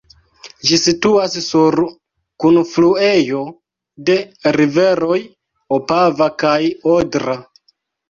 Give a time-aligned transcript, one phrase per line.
[0.69, 1.77] Ĝi situas sur
[2.45, 3.43] kunfluejo
[4.09, 4.19] de
[4.59, 5.21] riveroj
[5.81, 6.61] Opava kaj
[7.01, 7.43] Odra.